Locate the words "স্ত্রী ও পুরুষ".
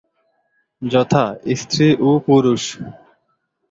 1.59-2.63